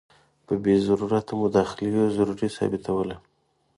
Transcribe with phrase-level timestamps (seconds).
[0.45, 3.15] په بې ضرورته مداخلو یې زوروري ثابتوله.